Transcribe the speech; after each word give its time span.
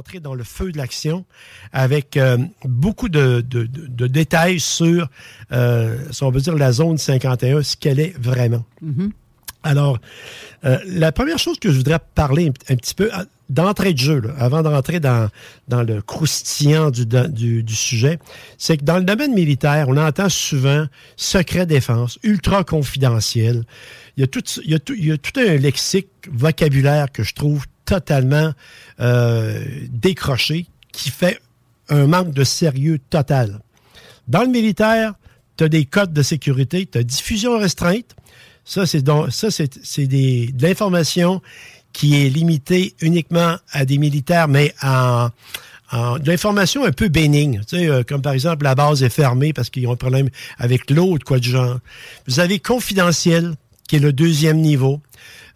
rentrer 0.00 0.18
dans 0.20 0.32
le 0.34 0.44
feu 0.44 0.72
de 0.72 0.78
l'action 0.78 1.26
avec 1.72 2.16
euh, 2.16 2.38
beaucoup 2.64 3.10
de, 3.10 3.42
de- 3.46 3.64
de- 3.64 3.86
de 3.86 4.06
détails 4.06 4.58
sur, 4.58 5.10
euh, 5.52 5.98
si 6.10 6.22
on 6.22 6.30
veut 6.30 6.40
dire, 6.40 6.54
la 6.56 6.72
zone 6.72 6.96
51, 6.96 7.62
ce 7.62 7.76
qu'elle 7.76 8.00
est 8.00 8.14
vraiment. 8.18 8.64
Alors, 9.62 9.98
euh, 10.64 10.78
la 10.86 11.12
première 11.12 11.38
chose 11.38 11.58
que 11.58 11.70
je 11.70 11.76
voudrais 11.76 11.98
parler 12.14 12.46
un, 12.48 12.72
un 12.72 12.76
petit 12.76 12.94
peu 12.94 13.12
à- 13.12 13.26
d'entrée 13.50 13.92
de 13.92 13.98
jeu, 13.98 14.20
là, 14.22 14.30
avant 14.38 14.62
d'entrer 14.62 15.00
dans, 15.00 15.28
dans 15.68 15.82
le 15.82 16.00
croustillant 16.00 16.90
du, 16.90 17.04
du, 17.04 17.62
du 17.62 17.74
sujet, 17.74 18.18
c'est 18.56 18.78
que 18.78 18.84
dans 18.84 18.96
le 18.96 19.04
domaine 19.04 19.34
militaire, 19.34 19.90
on 19.90 19.98
entend 19.98 20.30
souvent 20.30 20.86
secret 21.16 21.66
défense, 21.66 22.18
ultra 22.22 22.64
confidentiel. 22.64 23.64
Il 24.16 24.20
y 24.20 24.24
a 24.24 24.28
tout, 24.28 24.42
il 24.64 24.70
y 24.70 24.74
a 24.74 24.78
tout, 24.78 24.94
il 24.96 25.04
y 25.08 25.12
a 25.12 25.18
tout 25.18 25.38
un 25.38 25.56
lexique 25.56 26.08
vocabulaire 26.32 27.12
que 27.12 27.22
je 27.22 27.34
trouve 27.34 27.66
totalement 27.90 28.52
euh, 29.00 29.64
décroché, 29.88 30.66
qui 30.92 31.10
fait 31.10 31.40
un 31.88 32.06
manque 32.06 32.30
de 32.30 32.44
sérieux 32.44 33.00
total. 33.10 33.58
Dans 34.28 34.42
le 34.42 34.48
militaire, 34.48 35.14
tu 35.56 35.64
as 35.64 35.68
des 35.68 35.86
codes 35.86 36.12
de 36.12 36.22
sécurité, 36.22 36.86
tu 36.86 36.98
as 36.98 37.02
diffusion 37.02 37.58
restreinte. 37.58 38.14
Ça, 38.64 38.86
c'est 38.86 39.02
de 39.02 40.62
l'information 40.62 41.42
qui 41.92 42.24
est 42.24 42.28
limitée 42.28 42.94
uniquement 43.00 43.56
à 43.72 43.84
des 43.84 43.98
militaires, 43.98 44.46
mais 44.46 44.72
en, 44.84 45.30
de 45.92 46.30
l'information 46.30 46.84
un 46.84 46.92
peu 46.92 47.08
bénigne. 47.08 47.62
Tu 47.66 47.76
sais, 47.76 47.88
euh, 47.88 48.04
comme 48.04 48.22
par 48.22 48.34
exemple, 48.34 48.62
la 48.62 48.76
base 48.76 49.02
est 49.02 49.10
fermée 49.10 49.52
parce 49.52 49.68
qu'ils 49.68 49.88
ont 49.88 49.92
un 49.92 49.96
problème 49.96 50.28
avec 50.58 50.88
l'eau 50.90 51.10
ou 51.10 51.18
de 51.18 51.24
quoi 51.24 51.40
du 51.40 51.50
genre. 51.50 51.80
Vous 52.28 52.38
avez 52.38 52.60
confidentiel, 52.60 53.56
qui 53.90 53.96
est 53.96 53.98
le 53.98 54.12
deuxième 54.12 54.58
niveau. 54.58 55.00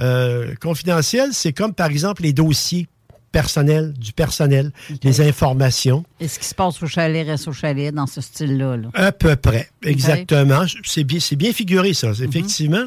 Euh, 0.00 0.54
confidentiel, 0.58 1.28
c'est 1.32 1.52
comme 1.52 1.74
par 1.74 1.90
exemple 1.90 2.22
les 2.22 2.32
dossiers 2.32 2.88
personnels, 3.30 3.92
du 3.92 4.14
personnel, 4.14 4.72
les 5.02 5.20
informations. 5.20 6.02
Et 6.18 6.28
ce 6.28 6.38
qui 6.38 6.46
se 6.46 6.54
passe 6.54 6.82
au 6.82 6.86
chalet 6.86 7.26
reste 7.26 7.46
au 7.48 7.52
chalet 7.52 7.94
dans 7.94 8.06
ce 8.06 8.22
style-là. 8.22 8.78
là. 8.78 8.88
À 8.94 9.12
peu 9.12 9.36
près, 9.36 9.68
exactement. 9.82 10.64
C'est 10.82 11.04
bien, 11.04 11.18
bien 11.32 11.52
figuré, 11.52 11.92
ça, 11.92 12.12
effectivement. 12.22 12.84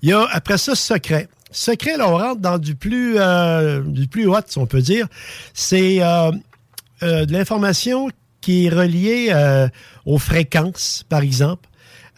Il 0.00 0.08
y 0.08 0.12
a, 0.14 0.26
après 0.32 0.56
ça, 0.56 0.74
secret. 0.74 1.28
Secret, 1.50 1.98
là, 1.98 2.08
on 2.08 2.16
rentre 2.16 2.40
dans 2.40 2.56
du 2.56 2.74
plus, 2.74 3.16
euh, 3.18 3.82
du 3.82 4.08
plus 4.08 4.26
haut, 4.26 4.36
si 4.46 4.56
on 4.56 4.66
peut 4.66 4.80
dire. 4.80 5.08
C'est 5.52 6.02
euh, 6.02 6.32
euh, 7.02 7.26
de 7.26 7.32
l'information 7.34 8.08
qui 8.40 8.64
est 8.64 8.70
reliée 8.70 9.30
aux 10.06 10.18
fréquences, 10.18 11.04
par 11.06 11.20
exemple, 11.20 11.68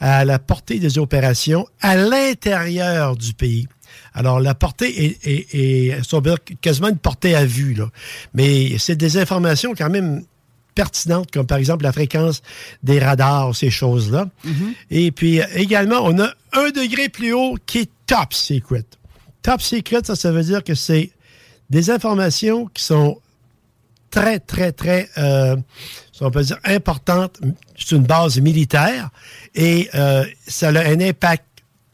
à 0.00 0.24
la 0.24 0.38
portée 0.38 0.78
des 0.78 0.98
opérations 0.98 1.66
à 1.80 1.96
l'intérieur 1.96 3.16
du 3.16 3.32
pays. 3.34 3.66
Alors, 4.14 4.40
la 4.40 4.54
portée 4.54 5.04
est, 5.04 5.26
est- 5.26 5.54
est- 5.54 6.60
quasiment 6.60 6.88
une 6.88 6.98
portée 6.98 7.34
à 7.34 7.44
vue, 7.44 7.74
là. 7.74 7.88
Mais 8.34 8.76
c'est 8.78 8.96
des 8.96 9.16
informations 9.16 9.74
quand 9.76 9.90
même 9.90 10.24
pertinentes, 10.74 11.30
comme 11.32 11.46
par 11.46 11.58
exemple 11.58 11.82
la 11.84 11.92
fréquence 11.92 12.42
des 12.82 12.98
radars, 13.00 13.56
ces 13.56 13.70
choses-là. 13.70 14.28
Et 14.90 15.10
puis, 15.10 15.40
également, 15.54 16.00
on 16.04 16.18
a 16.20 16.30
un 16.52 16.70
degré 16.70 17.08
plus 17.08 17.32
haut 17.32 17.56
qui 17.66 17.78
est 17.78 17.90
top 18.06 18.32
secret. 18.32 18.84
Top 19.42 19.60
secret, 19.60 20.00
ça, 20.04 20.14
ça 20.14 20.30
veut 20.30 20.42
dire 20.44 20.62
que 20.62 20.74
c'est 20.74 21.10
des 21.70 21.90
informations 21.90 22.66
qui 22.66 22.84
sont 22.84 23.18
très, 24.10 24.38
très, 24.40 24.72
très, 24.72 25.08
euh, 25.18 25.56
si 26.12 26.22
on 26.22 26.30
peut 26.30 26.42
dire, 26.42 26.58
importantes 26.64 27.38
sur 27.76 27.98
une 27.98 28.04
base 28.04 28.38
militaire 28.40 29.10
et 29.54 29.88
euh, 29.94 30.24
ça 30.46 30.68
a 30.68 30.78
un 30.88 31.00
impact 31.00 31.44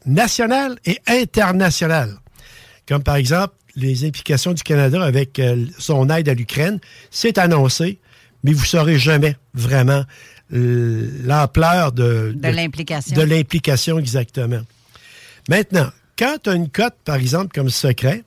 national 0.05 0.77
et 0.85 0.99
international. 1.07 2.15
Comme 2.87 3.03
par 3.03 3.15
exemple, 3.15 3.53
les 3.75 4.05
implications 4.05 4.53
du 4.53 4.63
Canada 4.63 5.03
avec 5.03 5.39
euh, 5.39 5.65
son 5.79 6.09
aide 6.09 6.29
à 6.29 6.33
l'Ukraine, 6.33 6.79
c'est 7.11 7.37
annoncé, 7.37 7.99
mais 8.43 8.53
vous 8.53 8.61
ne 8.61 8.65
saurez 8.67 8.97
jamais 8.99 9.35
vraiment 9.53 10.03
euh, 10.53 11.09
l'ampleur 11.23 11.91
de, 11.91 12.33
De 12.35 12.49
l'implication. 12.49 13.15
De 13.15 13.21
l'implication, 13.23 13.97
exactement. 13.99 14.61
Maintenant, 15.49 15.89
quand 16.17 16.37
tu 16.43 16.49
as 16.51 16.53
une 16.53 16.69
cote, 16.69 16.93
par 17.03 17.15
exemple, 17.15 17.49
comme 17.53 17.69
secret, 17.69 18.23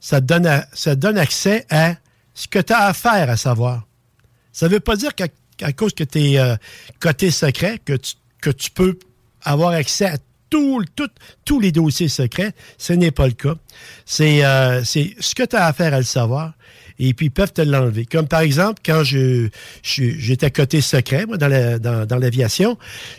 ça 0.00 0.20
te 0.20 0.26
donne, 0.26 0.46
à- 0.46 0.66
ça 0.72 0.94
te 0.96 1.00
donne 1.00 1.16
accès 1.18 1.64
à 1.70 1.94
ce 2.34 2.48
que 2.48 2.58
tu 2.58 2.72
as 2.72 2.84
à 2.84 2.94
faire 2.94 3.28
à 3.30 3.36
savoir. 3.36 3.86
Ça 4.52 4.66
ne 4.66 4.72
veut 4.72 4.80
pas 4.80 4.96
dire 4.96 5.14
qu'à 5.14 5.72
cause 5.72 5.94
que 5.94 6.04
tu 6.04 6.18
es 6.18 6.56
coté 6.98 7.30
secret, 7.30 7.80
que 7.84 7.94
tu, 8.50 8.70
peux 8.70 8.98
avoir 9.42 9.70
accès 9.70 10.06
à 10.06 10.16
tous 10.48 11.60
les 11.60 11.72
dossiers 11.72 12.08
secrets. 12.08 12.52
Ce 12.78 12.92
n'est 12.92 13.10
pas 13.10 13.26
le 13.26 13.34
cas. 13.34 13.54
C'est 14.04 14.44
euh, 14.44 14.82
ce 14.84 15.34
que 15.34 15.44
tu 15.44 15.56
as 15.56 15.66
à 15.66 15.72
faire 15.72 15.94
à 15.94 15.98
le 15.98 16.04
savoir. 16.04 16.54
Et 17.02 17.14
puis, 17.14 17.26
ils 17.26 17.30
peuvent 17.30 17.52
te 17.52 17.62
l'enlever. 17.62 18.04
Comme 18.04 18.28
par 18.28 18.40
exemple, 18.40 18.80
quand 18.84 19.02
je, 19.04 19.48
j'étais 19.82 20.50
côté 20.50 20.80
secret, 20.80 21.24
moi, 21.26 21.36
dans, 21.38 21.48
la- 21.48 21.78
dans, 21.78 22.04
dans 22.06 22.16
l'aviation, 22.18 22.76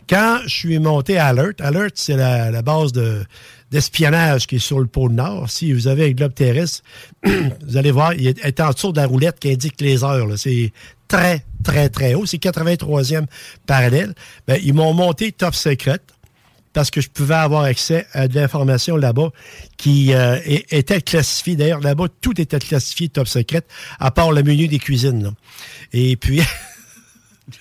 quand 0.09 0.39
je 0.45 0.49
suis 0.55 0.79
monté 0.79 1.17
à 1.17 1.27
Alert, 1.27 1.59
Alert, 1.61 1.93
c'est 1.95 2.15
la, 2.15 2.51
la 2.51 2.61
base 2.61 2.91
de, 2.91 3.23
d'espionnage 3.71 4.45
qui 4.47 4.57
est 4.57 4.59
sur 4.59 4.79
le 4.79 4.85
pôle 4.87 5.13
Nord. 5.13 5.49
Si 5.49 5.73
vous 5.73 5.87
avez 5.87 6.05
un 6.07 6.11
globe 6.11 6.33
terrestre, 6.33 6.81
vous 7.25 7.77
allez 7.77 7.91
voir, 7.91 8.13
il 8.13 8.27
est 8.27 8.59
en 8.59 8.71
dessous 8.71 8.91
de 8.91 8.99
la 8.99 9.07
roulette 9.07 9.39
qui 9.39 9.51
indique 9.51 9.81
les 9.81 10.03
heures. 10.03 10.27
là. 10.27 10.37
C'est 10.37 10.71
très, 11.07 11.43
très, 11.63 11.89
très 11.89 12.13
haut. 12.13 12.25
C'est 12.25 12.37
83e 12.41 13.25
parallèle. 13.65 14.13
Ben, 14.47 14.59
ils 14.63 14.73
m'ont 14.73 14.93
monté 14.93 15.31
top 15.31 15.55
secret 15.55 15.99
parce 16.73 16.91
que 16.91 17.01
je 17.01 17.09
pouvais 17.09 17.35
avoir 17.35 17.63
accès 17.63 18.07
à 18.13 18.27
de 18.27 18.35
l'information 18.35 18.95
là-bas 18.95 19.31
qui 19.77 20.13
euh, 20.13 20.37
était 20.45 21.01
classifiée. 21.01 21.55
D'ailleurs, 21.55 21.81
là-bas, 21.81 22.05
tout 22.21 22.39
était 22.39 22.59
classifié 22.59 23.09
top 23.09 23.27
secret, 23.27 23.63
à 23.99 24.11
part 24.11 24.31
le 24.31 24.43
menu 24.43 24.67
des 24.67 24.79
cuisines. 24.79 25.23
là. 25.23 25.31
Et 25.93 26.15
puis, 26.15 26.41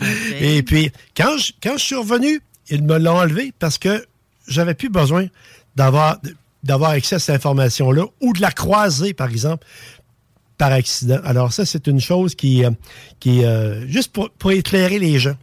et 0.40 0.62
puis 0.62 0.92
quand 1.16 1.38
je, 1.38 1.52
quand 1.62 1.76
je 1.76 1.84
suis 1.84 1.96
revenu, 1.96 2.40
ils 2.68 2.84
me 2.84 2.98
l'ont 2.98 3.18
enlevé 3.18 3.52
parce 3.58 3.78
que 3.78 4.04
j'avais 4.46 4.74
plus 4.74 4.90
besoin 4.90 5.26
d'avoir 5.76 6.18
d'avoir 6.62 6.90
accès 6.90 7.16
à 7.16 7.18
cette 7.18 7.36
information-là 7.36 8.04
ou 8.20 8.32
de 8.34 8.40
la 8.40 8.50
croiser, 8.50 9.14
par 9.14 9.30
exemple, 9.30 9.66
par 10.58 10.72
accident. 10.72 11.18
Alors 11.24 11.54
ça, 11.54 11.64
c'est 11.64 11.86
une 11.86 12.00
chose 12.00 12.34
qui, 12.34 12.64
euh, 12.64 12.70
qui 13.18 13.44
euh, 13.44 13.88
juste 13.88 14.12
pour, 14.12 14.30
pour 14.30 14.52
éclairer 14.52 14.98
les 14.98 15.18
gens. 15.18 15.36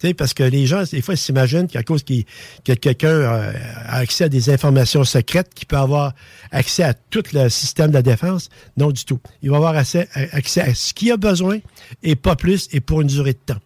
Tu 0.00 0.06
sais, 0.06 0.14
parce 0.14 0.32
que 0.32 0.44
les 0.44 0.66
gens, 0.66 0.84
des 0.90 1.02
fois, 1.02 1.14
ils 1.14 1.18
s'imaginent 1.18 1.66
qu'à 1.66 1.82
cause 1.82 2.04
qu'il- 2.04 2.24
que 2.64 2.72
quelqu'un 2.72 3.08
euh, 3.08 3.52
a 3.86 3.96
accès 3.96 4.24
à 4.24 4.28
des 4.28 4.48
informations 4.50 5.02
secrètes, 5.02 5.52
qu'il 5.54 5.66
peut 5.66 5.76
avoir 5.76 6.14
accès 6.52 6.84
à 6.84 6.94
tout 6.94 7.24
le 7.32 7.48
système 7.48 7.88
de 7.88 7.94
la 7.94 8.02
défense. 8.02 8.48
Non 8.76 8.90
du 8.92 9.04
tout. 9.04 9.18
Il 9.42 9.50
va 9.50 9.56
avoir 9.56 9.76
accès, 9.76 10.08
accès 10.32 10.60
à 10.60 10.72
ce 10.74 10.94
qu'il 10.94 11.10
a 11.10 11.16
besoin 11.16 11.58
et 12.04 12.14
pas 12.14 12.36
plus 12.36 12.68
et 12.72 12.80
pour 12.80 13.00
une 13.00 13.08
durée 13.08 13.32
de 13.32 13.38
temps. 13.54 13.60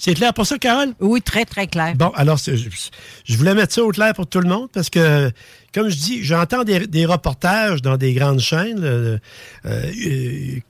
C'est 0.00 0.14
clair 0.14 0.32
pour 0.32 0.46
ça, 0.46 0.58
Carole? 0.58 0.94
Oui, 1.00 1.20
très, 1.20 1.44
très 1.44 1.66
clair. 1.66 1.94
Bon, 1.96 2.10
alors, 2.14 2.38
je, 2.38 2.54
je 2.54 3.36
voulais 3.36 3.54
mettre 3.54 3.74
ça 3.74 3.82
au 3.82 3.90
clair 3.90 4.14
pour 4.14 4.28
tout 4.28 4.38
le 4.38 4.48
monde 4.48 4.68
parce 4.72 4.90
que, 4.90 5.30
comme 5.74 5.88
je 5.88 5.96
dis, 5.96 6.22
j'entends 6.22 6.62
des, 6.62 6.86
des 6.86 7.04
reportages 7.04 7.82
dans 7.82 7.96
des 7.96 8.12
grandes 8.14 8.38
chaînes 8.38 8.84
euh, 8.84 9.18
euh, 9.66 9.90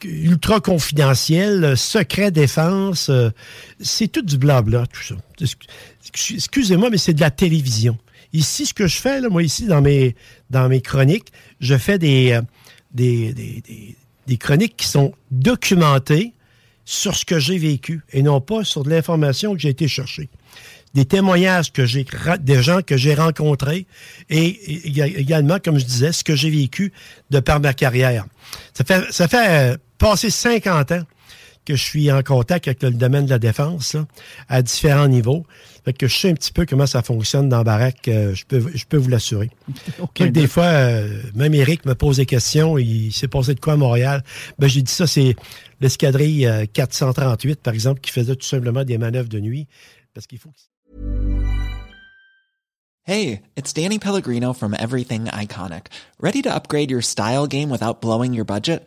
ultra 0.02 0.60
confidentiels, 0.60 1.62
euh, 1.62 1.76
secret 1.76 2.30
défense. 2.30 3.10
euh, 3.10 3.28
c'est 3.80 4.08
tout 4.08 4.22
du 4.22 4.38
blabla, 4.38 4.86
tout 4.86 5.02
ça. 5.02 5.14
Excu- 5.40 6.34
Excusez-moi, 6.34 6.88
mais 6.88 6.96
c'est 6.98 7.12
de 7.12 7.20
la 7.20 7.30
télévision. 7.30 7.98
Ici, 8.32 8.64
ce 8.64 8.72
que 8.72 8.86
je 8.86 8.96
fais, 8.96 9.20
là, 9.20 9.28
moi, 9.28 9.42
ici, 9.42 9.66
dans 9.66 9.82
mes, 9.82 10.16
dans 10.48 10.68
mes 10.70 10.80
chroniques, 10.80 11.28
je 11.60 11.76
fais 11.76 11.94
euh, 12.02 12.40
des, 12.92 13.32
des, 13.34 13.34
des, 13.34 13.96
des 14.26 14.36
chroniques 14.38 14.76
qui 14.78 14.86
sont 14.88 15.12
documentées 15.30 16.32
sur 16.88 17.14
ce 17.14 17.26
que 17.26 17.38
j'ai 17.38 17.58
vécu 17.58 18.00
et 18.14 18.22
non 18.22 18.40
pas 18.40 18.64
sur 18.64 18.82
de 18.82 18.88
l'information 18.88 19.52
que 19.52 19.58
j'ai 19.58 19.68
été 19.68 19.88
chercher. 19.88 20.30
Des 20.94 21.04
témoignages 21.04 21.70
que 21.70 21.84
j'ai, 21.84 22.06
des 22.40 22.62
gens 22.62 22.80
que 22.80 22.96
j'ai 22.96 23.14
rencontrés 23.14 23.86
et, 24.30 24.88
également, 25.20 25.58
comme 25.62 25.78
je 25.78 25.84
disais, 25.84 26.12
ce 26.12 26.24
que 26.24 26.34
j'ai 26.34 26.48
vécu 26.48 26.94
de 27.28 27.40
par 27.40 27.60
ma 27.60 27.74
carrière. 27.74 28.24
Ça 28.72 28.84
fait, 28.84 29.12
ça 29.12 29.28
fait 29.28 29.72
euh, 29.72 29.76
passer 29.98 30.30
50 30.30 30.92
ans 30.92 31.02
que 31.66 31.76
je 31.76 31.82
suis 31.82 32.10
en 32.10 32.22
contact 32.22 32.68
avec 32.68 32.82
le 32.82 32.92
domaine 32.92 33.26
de 33.26 33.30
la 33.30 33.38
défense 33.38 33.94
à 34.48 34.62
différents 34.62 35.08
niveaux. 35.08 35.44
Fait 35.88 35.94
que 35.94 36.06
je 36.06 36.18
sais 36.18 36.28
un 36.28 36.34
petit 36.34 36.52
peu 36.52 36.66
comment 36.66 36.84
ça 36.84 37.00
fonctionne 37.00 37.48
dans 37.48 37.62
Barack, 37.62 38.08
euh, 38.08 38.34
je, 38.34 38.44
peux, 38.44 38.62
je 38.74 38.84
peux 38.84 38.98
vous 38.98 39.08
l'assurer. 39.08 39.48
des 40.20 40.46
fois, 40.46 40.64
euh, 40.64 41.22
même 41.34 41.54
Eric 41.54 41.86
me 41.86 41.94
pose 41.94 42.18
des 42.18 42.26
questions, 42.26 42.76
il 42.76 43.10
s'est 43.10 43.26
passé 43.26 43.54
de 43.54 43.60
quoi 43.60 43.72
à 43.72 43.76
Montréal? 43.76 44.22
Ben, 44.58 44.68
j'ai 44.68 44.82
dit 44.82 44.92
ça, 44.92 45.06
c'est 45.06 45.34
l'escadrille 45.80 46.46
438, 46.74 47.50
euh, 47.50 47.60
par 47.62 47.72
exemple, 47.72 48.02
qui 48.02 48.10
faisait 48.12 48.36
tout 48.36 48.46
simplement 48.46 48.84
des 48.84 48.98
manœuvres 48.98 49.30
de 49.30 49.40
nuit. 49.40 49.66
Parce 50.12 50.26
qu'il 50.26 50.38
faut 50.38 50.50
Hey, 53.06 53.40
it's 53.56 53.72
Danny 53.72 53.98
Pellegrino 53.98 54.52
from 54.52 54.74
Everything 54.74 55.24
Iconic. 55.28 55.86
Ready 56.20 56.42
to 56.42 56.54
upgrade 56.54 56.90
your 56.90 57.00
style 57.00 57.46
game 57.46 57.70
without 57.70 58.02
blowing 58.02 58.34
your 58.34 58.44
budget? 58.44 58.86